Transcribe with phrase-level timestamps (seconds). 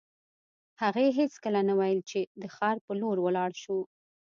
[0.81, 3.79] هغې هېڅکله نه ویل چې د ښار په لور ولاړ شو